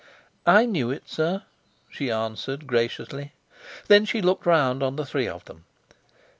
"I 0.47 0.65
knew 0.65 0.89
it, 0.89 1.07
sir," 1.07 1.43
she 1.91 2.09
answered 2.09 2.65
graciously. 2.65 3.33
Then 3.87 4.05
she 4.05 4.19
looked 4.19 4.47
round 4.47 4.81
on 4.81 4.95
the 4.95 5.05
three 5.05 5.27
of 5.27 5.45
them. 5.45 5.65